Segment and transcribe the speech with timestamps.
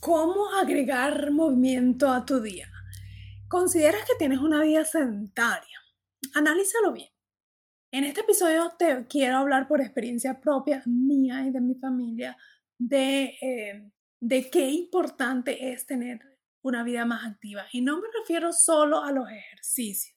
[0.00, 2.66] ¿Cómo agregar movimiento a tu día?
[3.48, 5.78] ¿Consideras que tienes una vida sedentaria?
[6.34, 7.10] Analízalo bien.
[7.92, 12.34] En este episodio te quiero hablar por experiencia propia mía y de mi familia
[12.78, 13.90] de, eh,
[14.20, 16.18] de qué importante es tener
[16.62, 17.66] una vida más activa.
[17.70, 20.16] Y no me refiero solo a los ejercicios.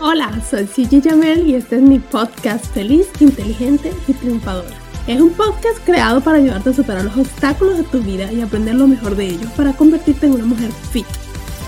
[0.00, 4.83] Hola, soy Gigi Jamel y este es mi podcast Feliz, Inteligente y Triunfadora.
[5.06, 8.74] Es un podcast creado para ayudarte a superar los obstáculos de tu vida y aprender
[8.74, 11.04] lo mejor de ellos para convertirte en una mujer fit,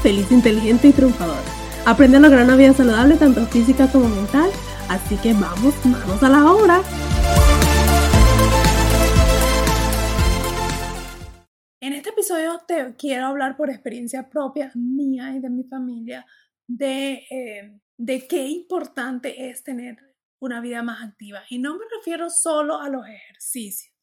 [0.02, 1.42] feliz, inteligente y triunfadora.
[1.84, 4.48] Aprende a lograr una vida saludable tanto física como mental,
[4.88, 6.80] así que vamos, vamos a la obra.
[11.82, 16.24] En este episodio te quiero hablar por experiencia propia mía y de mi familia
[16.66, 20.15] de, eh, de qué importante es tener
[20.46, 21.42] una vida más activa.
[21.50, 23.94] Y no me refiero solo a los ejercicios.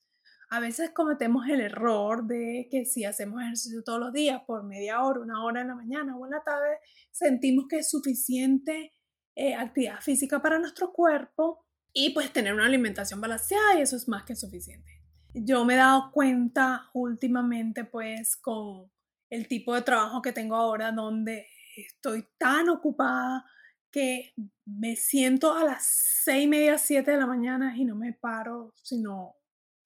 [0.49, 5.01] A veces cometemos el error de que si hacemos ejercicio todos los días por media
[5.01, 6.77] hora, una hora en la mañana o en la tarde,
[7.11, 8.93] sentimos que es suficiente
[9.35, 14.07] eh, actividad física para nuestro cuerpo y pues tener una alimentación balanceada y eso es
[14.07, 15.01] más que suficiente.
[15.33, 18.91] Yo me he dado cuenta últimamente pues con
[19.31, 23.43] el tipo de trabajo que tengo ahora donde estoy tan ocupada
[23.93, 24.33] que
[24.65, 28.73] me siento a las seis y media, siete de la mañana y no me paro,
[28.81, 29.35] sino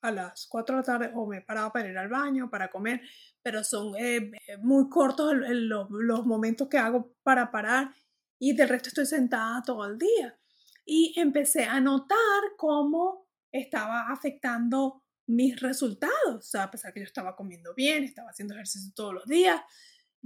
[0.01, 2.69] a las cuatro de la tarde o me he parado para ir al baño, para
[2.69, 3.01] comer,
[3.43, 4.31] pero son eh,
[4.61, 7.93] muy cortos los, los momentos que hago para parar
[8.39, 10.39] y del resto estoy sentada todo el día.
[10.85, 12.17] Y empecé a notar
[12.55, 18.29] cómo estaba afectando mis resultados, o sea, a pesar que yo estaba comiendo bien, estaba
[18.29, 19.61] haciendo ejercicio todos los días,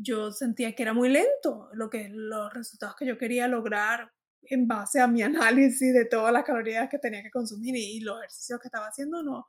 [0.02, 4.12] yo sentía que era muy lento lo que, los resultados que yo quería lograr
[4.44, 8.18] en base a mi análisis de todas las calorías que tenía que consumir y, los
[8.20, 9.48] ejercicios que estaba haciendo no,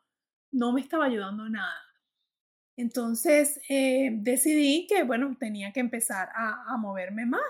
[0.53, 1.81] no me estaba ayudando nada.
[2.77, 7.43] Entonces eh, decidí que, bueno, tenía que empezar a, a moverme más.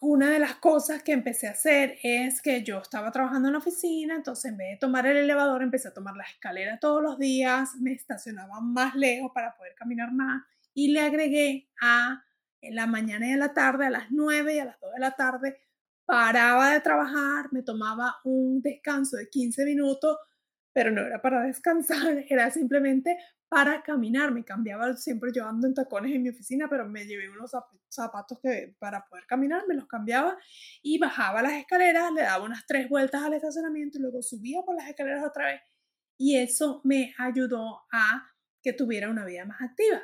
[0.00, 3.58] Una de las cosas que empecé a hacer es que yo estaba trabajando en la
[3.58, 7.18] oficina, entonces en vez de tomar el elevador, empecé a tomar la escalera todos los
[7.18, 12.24] días, me estacionaba más lejos para poder caminar más y le agregué a
[12.62, 15.12] la mañana y a la tarde, a las 9 y a las 2 de la
[15.12, 15.60] tarde,
[16.04, 20.16] paraba de trabajar, me tomaba un descanso de 15 minutos,
[20.72, 23.18] pero no era para descansar, era simplemente
[23.48, 24.32] para caminar.
[24.32, 27.52] Me cambiaba siempre yo ando en tacones en mi oficina, pero me llevé unos
[27.88, 30.36] zapatos que para poder caminar, me los cambiaba
[30.82, 34.76] y bajaba las escaleras, le daba unas tres vueltas al estacionamiento y luego subía por
[34.76, 35.60] las escaleras otra vez.
[36.16, 38.24] Y eso me ayudó a
[38.62, 40.00] que tuviera una vida más activa.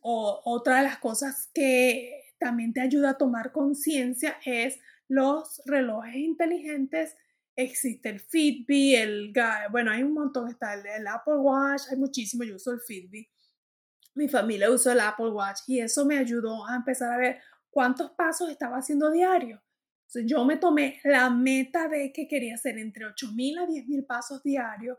[0.00, 6.16] O otra de las cosas que también te ayuda a tomar conciencia es los relojes
[6.16, 7.16] inteligentes.
[7.54, 9.32] Existe el Fitbit, el,
[9.70, 13.28] bueno, hay un montón, está el, Apple Watch, hay muchísimo, yo uso el Fitbit.
[14.14, 18.12] Mi familia usa el Apple Watch y eso me ayudó a empezar a ver cuántos
[18.12, 19.62] pasos estaba haciendo diario.
[20.24, 24.98] yo me tomé la meta de que quería hacer entre 8.000 a 10.000 pasos diarios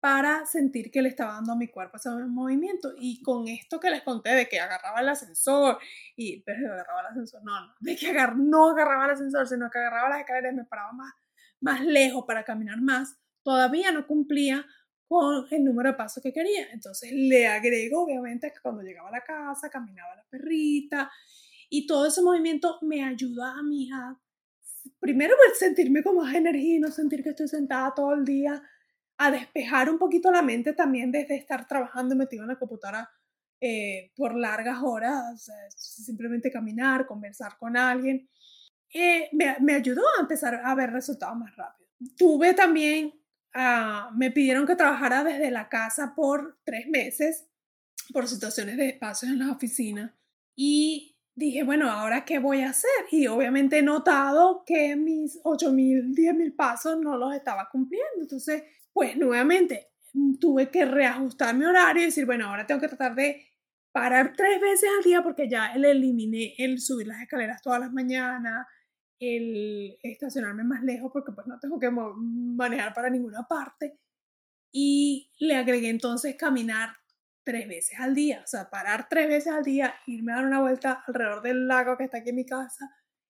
[0.00, 2.94] para sentir que le estaba dando a mi cuerpo ese movimiento.
[2.98, 5.78] Y con esto que les conté de que agarraba el ascensor,
[6.16, 9.70] y pero agarraba el ascensor, no, no, de que agar, no agarraba el ascensor, sino
[9.70, 11.12] que agarraba las escaleras y me paraba más,
[11.60, 14.64] más lejos para caminar más, todavía no cumplía
[15.06, 16.70] con el número de pasos que quería.
[16.72, 21.10] Entonces le agrego, obviamente, que cuando llegaba a la casa, caminaba la perrita,
[21.68, 24.18] y todo ese movimiento me ayuda a mí a,
[24.98, 28.62] primero, pues, sentirme con más energía y no sentir que estoy sentada todo el día
[29.22, 33.10] a despejar un poquito la mente también desde estar trabajando metido en la computadora
[33.60, 35.46] eh, por largas horas,
[35.76, 38.30] simplemente caminar, conversar con alguien,
[38.94, 41.86] eh, me, ayudó a empezar a ver resultados más rápido.
[42.16, 43.12] Tuve también,
[43.52, 47.46] ah, me pidieron que trabajara desde la casa por tres meses
[48.14, 50.16] por situaciones de espacios en la oficina
[50.56, 52.90] y dije, bueno, ¿ahora qué voy a hacer?
[53.10, 58.22] Y obviamente he notado que mis 8.000, 10.000 pasos no los estaba cumpliendo.
[58.22, 62.88] Entonces pues nuevamente mm, tuve que reajustar mi horario y decir, bueno, ahora tengo que
[62.88, 63.46] tratar de
[63.92, 67.92] parar tres veces al día porque ya le eliminé el subir las escaleras todas las
[67.92, 68.66] mañanas,
[69.18, 73.98] el estacionarme más lejos porque pues no tengo que manejar para ninguna parte.
[74.72, 76.90] y le agregué entonces caminar
[77.44, 80.60] tres veces al día, o sea, parar tres veces al día, irme a dar una
[80.60, 82.88] vuelta alrededor del lago que está aquí en mi casa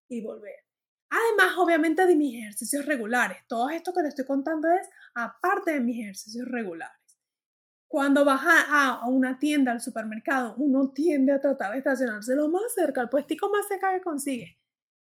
[0.09, 0.70] y volver.
[1.11, 3.39] Además, obviamente, de mis ejercicios regulares.
[3.49, 6.97] Todo esto que te estoy contando es aparte de mis ejercicios regulares.
[7.89, 12.73] Cuando vas a, una tienda, al supermercado, uno tiende a tratar de estacionarse lo más
[12.73, 14.59] cerca, el puestico más cerca que consigue.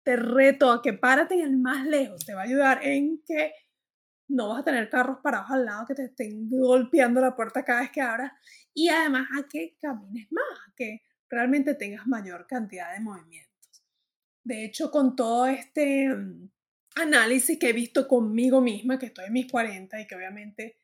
[0.02, 2.26] Te reto a que párate en el más lejos.
[2.26, 3.54] Te va a ayudar en que
[4.28, 7.80] no vas a tener carros parados al lado que te estén golpeando la puerta cada
[7.80, 8.32] vez que abras
[8.74, 13.55] y además a que camines más, a que realmente tengas mayor cantidad de movimientos.
[14.46, 16.48] De hecho, con todo este mm,
[16.94, 20.76] análisis que he visto conmigo misma, que estoy en mis 40 y que obviamente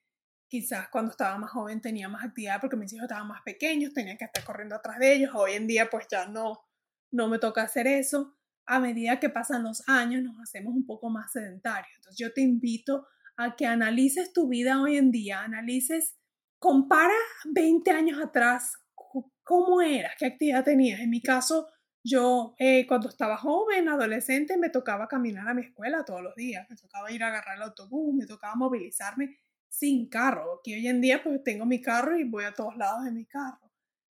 [0.48, 4.16] quizás cuando estaba más joven tenía más actividad porque mis hijos estaban más pequeños, tenía
[4.16, 6.64] que estar corriendo atrás de ellos, hoy en día pues ya no,
[7.12, 8.36] no me toca hacer eso.
[8.66, 11.92] A medida que pasan los años nos hacemos un poco más sedentarios.
[11.98, 13.06] Entonces yo te invito
[13.36, 16.16] a que analices tu vida hoy en día, analices,
[16.58, 17.14] compara
[17.44, 18.72] 20 años atrás,
[19.44, 20.98] cómo eras, qué actividad tenías.
[20.98, 21.68] En mi caso,
[22.04, 26.66] yo eh, cuando estaba joven, adolescente, me tocaba caminar a mi escuela todos los días,
[26.68, 29.38] me tocaba ir a agarrar el autobús, me tocaba movilizarme
[29.68, 33.04] sin carro, que hoy en día pues tengo mi carro y voy a todos lados
[33.04, 33.70] de mi carro.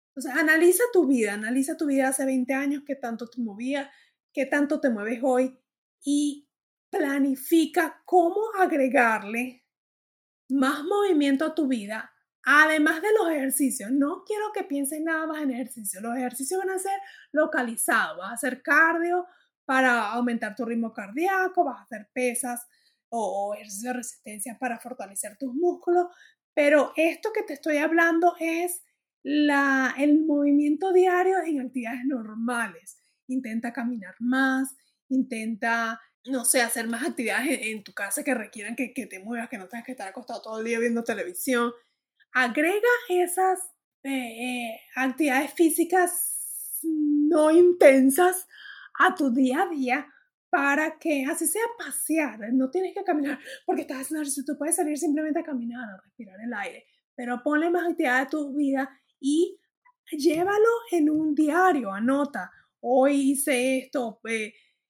[0.09, 3.89] Entonces, analiza tu vida, analiza tu vida hace 20 años, qué tanto te movías,
[4.33, 5.59] qué tanto te mueves hoy
[6.03, 6.49] y
[6.89, 9.63] planifica cómo agregarle
[10.49, 12.11] más movimiento a tu vida,
[12.49, 13.91] además de los ejercicios.
[13.91, 16.01] No quiero que pienses nada más en ejercicios.
[16.01, 16.97] Los ejercicios van a ser
[17.33, 18.17] localizados.
[18.17, 19.27] Vas a hacer cardio
[19.65, 22.65] para aumentar tu ritmo cardíaco, vas a hacer pesas
[23.09, 26.07] o, ejercicios de resistencia para fortalecer tus músculos.
[26.53, 28.81] Pero esto que te estoy hablando es
[29.23, 32.97] el movimiento diario en actividades normales.
[33.27, 34.73] Intenta caminar más,
[35.09, 39.57] intenta no sé, hacer más actividades en, tu casa que requieran que, te muevas, que
[39.57, 41.71] no tengas que estar acostado todo el día viendo televisión.
[42.39, 43.59] Agrega esas
[44.03, 48.45] eh, eh, actividades físicas no intensas
[48.99, 50.07] a tu día a día
[50.51, 54.75] para que así sea pasear, no tienes que caminar porque estás haciendo ejercicio, tú puedes
[54.75, 56.85] salir simplemente a caminar, a respirar el aire,
[57.15, 58.87] pero ponle más actividad a tu vida
[59.19, 59.59] y
[60.11, 62.51] llévalo en un diario, anota,
[62.81, 64.21] hoy hice esto,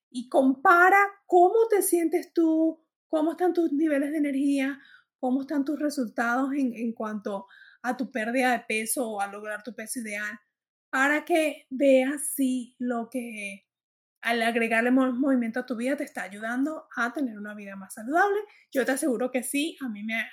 [0.09, 4.77] y compara cómo te sientes tú, cómo están tus niveles de energía,
[5.19, 7.47] cómo están tus resultados en, en cuanto
[7.81, 10.39] a tu pérdida de peso o a lograr tu peso ideal,
[10.89, 13.67] para que veas si lo que
[14.21, 18.39] al agregarle movimiento a tu vida te está ayudando a tener una vida más saludable.
[18.71, 20.25] Yo te aseguro que sí, a mí me,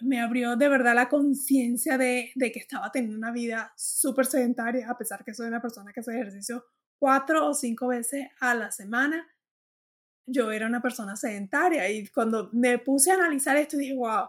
[0.00, 4.90] me abrió de verdad la conciencia de, de, que estaba teniendo una vida súper sedentaria,
[4.90, 6.64] a pesar que soy una persona que hace ejercicio
[6.98, 9.26] cuatro o cinco veces a la semana,
[10.32, 14.26] yo era una persona sedentaria y cuando me puse a analizar esto dije, wow,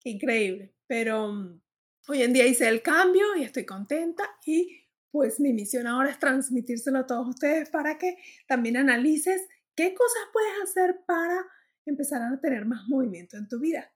[0.00, 0.74] qué increíble.
[0.86, 1.60] Pero mm,
[2.08, 6.18] hoy en día hice el cambio y estoy contenta y pues mi misión ahora es
[6.18, 8.16] transmitírselo a todos ustedes para que
[8.46, 11.44] también analices qué cosas puedes hacer para
[11.86, 13.90] empezar a tener más movimiento en tu vida.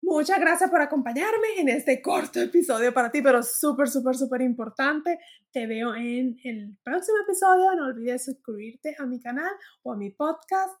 [0.00, 5.18] Muchas gracias por acompañarme en este corto episodio para ti, pero súper, súper, súper importante.
[5.52, 7.74] Te veo en el próximo episodio.
[7.74, 9.50] No olvides suscribirte a mi canal
[9.82, 10.80] o a mi podcast